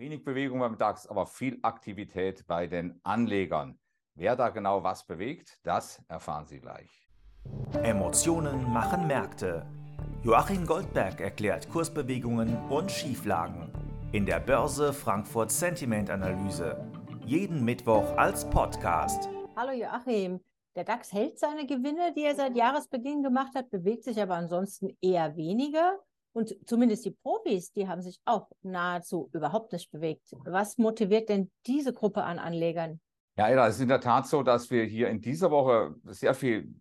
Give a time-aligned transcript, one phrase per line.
[0.00, 3.78] Wenig Bewegung beim DAX, aber viel Aktivität bei den Anlegern.
[4.14, 7.06] Wer da genau was bewegt, das erfahren Sie gleich.
[7.82, 9.66] Emotionen machen Märkte.
[10.22, 13.70] Joachim Goldberg erklärt Kursbewegungen und Schieflagen
[14.12, 16.82] in der Börse Frankfurt Sentiment Analyse.
[17.26, 19.28] Jeden Mittwoch als Podcast.
[19.54, 20.40] Hallo Joachim.
[20.76, 24.96] Der DAX hält seine Gewinne, die er seit Jahresbeginn gemacht hat, bewegt sich aber ansonsten
[25.02, 25.98] eher weniger.
[26.32, 30.30] Und zumindest die Profis, die haben sich auch nahezu überhaupt nicht bewegt.
[30.44, 33.00] Was motiviert denn diese Gruppe an Anlegern?
[33.36, 36.74] Ja, es ist in der Tat so, dass wir hier in dieser Woche sehr viel,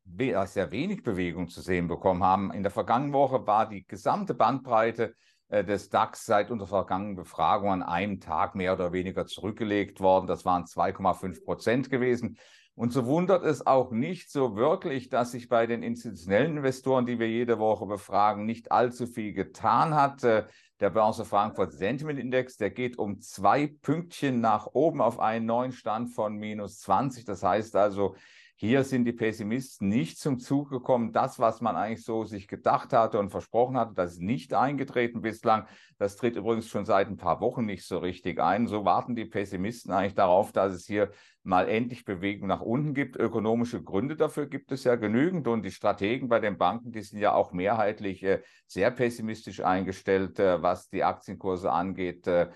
[0.46, 2.52] sehr wenig Bewegung zu sehen bekommen haben.
[2.52, 5.16] In der vergangenen Woche war die gesamte Bandbreite
[5.48, 10.28] äh, des DAX seit unserer vergangenen Befragung an einem Tag mehr oder weniger zurückgelegt worden.
[10.28, 12.38] Das waren 2,5 Prozent gewesen.
[12.80, 17.20] Und so wundert es auch nicht so wirklich, dass sich bei den institutionellen Investoren, die
[17.20, 20.24] wir jede Woche befragen, nicht allzu viel getan hat.
[20.24, 20.46] Äh,
[20.80, 25.74] der Börse Frankfurt Sentiment Index, der geht um zwei Pünktchen nach oben auf einen neuen
[25.74, 27.26] Stand von minus 20.
[27.26, 28.16] Das heißt also,
[28.62, 31.14] hier sind die Pessimisten nicht zum Zug gekommen.
[31.14, 35.22] Das, was man eigentlich so sich gedacht hatte und versprochen hatte, das ist nicht eingetreten
[35.22, 35.66] bislang.
[35.98, 38.68] Das tritt übrigens schon seit ein paar Wochen nicht so richtig ein.
[38.68, 41.10] So warten die Pessimisten eigentlich darauf, dass es hier
[41.42, 43.16] mal endlich Bewegung nach unten gibt.
[43.16, 47.20] Ökonomische Gründe dafür gibt es ja genügend und die Strategen bei den Banken, die sind
[47.20, 52.28] ja auch mehrheitlich äh, sehr pessimistisch eingestellt, äh, was die Aktienkurse angeht.
[52.28, 52.50] Äh,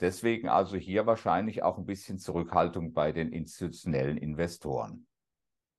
[0.00, 5.06] deswegen also hier wahrscheinlich auch ein bisschen Zurückhaltung bei den institutionellen Investoren.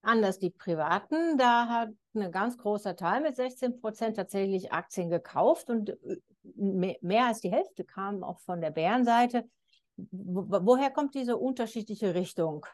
[0.01, 5.69] Anders die Privaten, da hat ein ganz großer Teil mit 16 Prozent tatsächlich Aktien gekauft
[5.69, 9.49] und äh, mehr als die Hälfte kam auch von der Bärenseite.
[9.95, 12.65] Woher kommt diese unterschiedliche Richtung?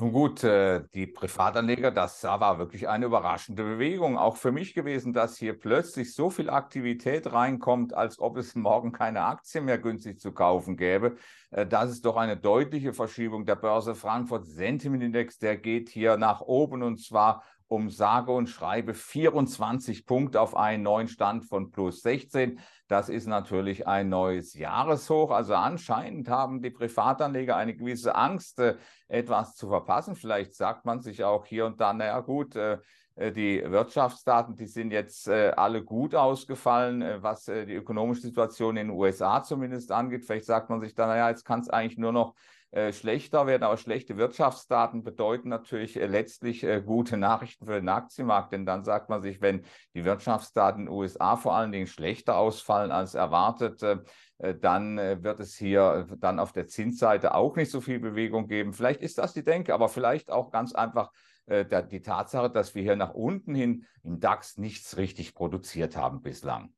[0.00, 4.16] Nun gut, äh, die Privatanleger, das war wirklich eine überraschende Bewegung.
[4.16, 8.92] Auch für mich gewesen, dass hier plötzlich so viel Aktivität reinkommt, als ob es morgen
[8.92, 11.16] keine Aktien mehr günstig zu kaufen gäbe.
[11.50, 13.44] Äh, das ist doch eine deutliche Verschiebung.
[13.44, 18.48] Der Börse Frankfurt Sentiment Index, der geht hier nach oben und zwar um sage und
[18.48, 22.58] schreibe 24 Punkte auf einen neuen Stand von plus 16.
[22.88, 25.30] Das ist natürlich ein neues Jahreshoch.
[25.30, 28.76] Also anscheinend haben die Privatanleger eine gewisse Angst, äh,
[29.06, 30.16] etwas zu verpassen.
[30.16, 32.78] Vielleicht sagt man sich auch hier und da, naja gut, äh,
[33.16, 38.96] äh, die Wirtschaftsdaten, die sind jetzt alle gut ausgefallen, was die ökonomische Situation in den
[38.96, 40.24] USA zumindest angeht.
[40.24, 42.57] Vielleicht sagt man sich dann, naja, jetzt kann es eigentlich nur noch äh,
[42.92, 43.62] schlechter werden.
[43.62, 48.52] Aber schlechte Wirtschaftsdaten bedeuten natürlich äh, letztlich äh, gute Nachrichten für den Aktienmarkt.
[48.52, 49.64] Denn dann sagt man sich, wenn
[49.94, 53.98] die Wirtschaftsdaten in den USA vor allen Dingen schlechter ausfallen als erwartet, äh,
[54.38, 58.72] äh, dann wird es hier dann auf der Zinsseite auch nicht so viel Bewegung geben.
[58.72, 61.10] Vielleicht ist das die Denke, aber vielleicht auch ganz einfach
[61.50, 66.74] die Tatsache, dass wir hier nach unten hin im DAX nichts richtig produziert haben bislang.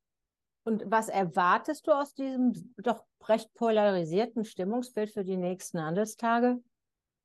[0.65, 6.59] Und was erwartest du aus diesem doch recht polarisierten Stimmungsbild für die nächsten Handelstage?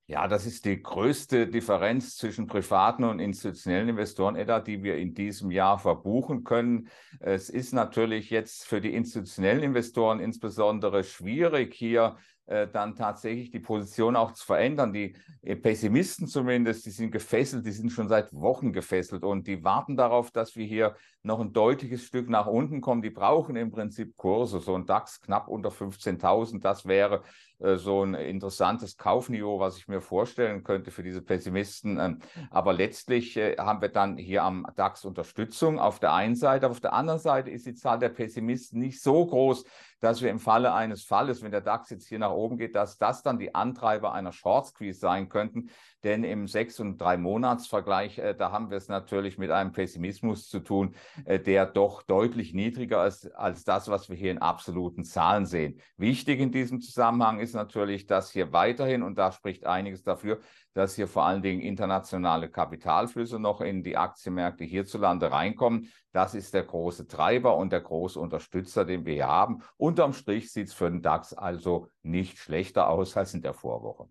[0.07, 5.15] Ja, das ist die größte Differenz zwischen privaten und institutionellen Investoren, Edda, die wir in
[5.15, 6.89] diesem Jahr verbuchen können.
[7.19, 13.59] Es ist natürlich jetzt für die institutionellen Investoren insbesondere schwierig, hier äh, dann tatsächlich die
[13.59, 14.93] Position auch zu verändern.
[14.93, 19.63] Die äh, Pessimisten zumindest, die sind gefesselt, die sind schon seit Wochen gefesselt und die
[19.63, 23.01] warten darauf, dass wir hier noch ein deutliches Stück nach unten kommen.
[23.01, 27.23] Die brauchen im Prinzip Kurse, so ein DAX knapp unter 15.000, das wäre
[27.59, 31.99] äh, so ein interessantes Kaufniveau, was ich mir vorstellen könnte für diese Pessimisten.
[31.99, 32.19] Ähm,
[32.51, 36.79] aber letztlich äh, haben wir dann hier am DAX Unterstützung auf der einen Seite, auf
[36.79, 39.65] der anderen Seite ist die Zahl der Pessimisten nicht so groß,
[40.05, 42.99] dass wir im Falle eines Falles, wenn der DAX jetzt hier nach oben geht, dass
[42.99, 45.71] das dann die Antreiber einer Short Squeeze sein könnten.
[46.03, 50.47] Denn im sechs- und drei Monatsvergleich, äh, da haben wir es natürlich mit einem Pessimismus
[50.47, 50.93] zu tun,
[51.25, 55.81] äh, der doch deutlich niedriger ist als das, was wir hier in absoluten Zahlen sehen.
[55.97, 60.39] Wichtig in diesem Zusammenhang ist natürlich, dass hier weiterhin, und da spricht einiges dafür,
[60.75, 65.89] dass hier vor allen Dingen internationale Kapitalflüsse noch in die Aktienmärkte hierzulande reinkommen.
[66.11, 69.63] Das ist der große Treiber und der große Unterstützer, den wir hier haben.
[69.77, 74.09] Unterm Strich sieht es für den DAX also nicht schlechter aus als in der Vorwoche.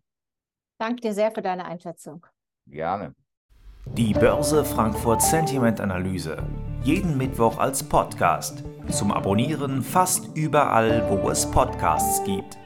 [0.79, 2.27] Danke dir sehr für deine Einschätzung.
[2.67, 3.15] Gerne.
[3.85, 6.43] Die Börse Frankfurt Sentiment Analyse.
[6.83, 8.65] Jeden Mittwoch als Podcast.
[8.91, 12.64] Zum Abonnieren fast überall, wo es Podcasts gibt.